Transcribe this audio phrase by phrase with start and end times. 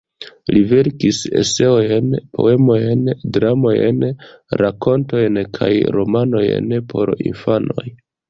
[0.53, 2.07] Li verkis eseojn,
[2.37, 3.03] poemojn,
[3.35, 4.01] dramojn,
[4.63, 7.87] rakontojn kaj romanojn por infanoj.